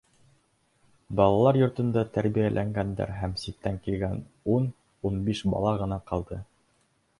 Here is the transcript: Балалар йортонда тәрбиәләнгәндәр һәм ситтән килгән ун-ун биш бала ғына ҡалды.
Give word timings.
Балалар 1.19 1.59
йортонда 1.59 2.03
тәрбиәләнгәндәр 2.15 3.13
һәм 3.19 3.37
ситтән 3.43 3.79
килгән 3.85 4.25
ун-ун 4.57 5.23
биш 5.31 5.45
бала 5.55 5.79
ғына 5.85 6.03
ҡалды. 6.11 6.43